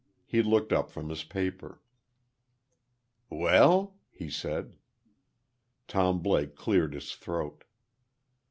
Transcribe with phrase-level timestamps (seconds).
[0.25, 1.79] He looked up from his paper.
[3.29, 4.77] "Well?" he said.
[5.87, 7.63] Tom Blake cleared his throat.